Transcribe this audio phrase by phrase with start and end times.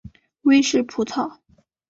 [0.41, 1.37] 威氏葡萄